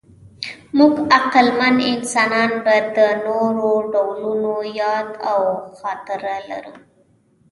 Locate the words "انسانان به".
1.93-2.75